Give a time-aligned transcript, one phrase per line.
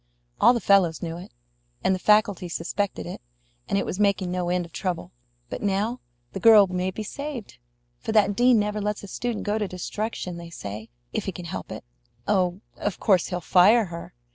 [0.39, 1.31] All the fellows knew it,
[1.83, 3.21] and the faculty suspected it;
[3.69, 5.11] and it was making no end of trouble.
[5.47, 5.99] But now
[6.31, 7.59] the girl may be saved,
[7.99, 11.45] for that dean never lets a student go to destruction, they say, if he can
[11.45, 11.83] help it.
[12.27, 14.15] Oh, of course he'll fire her.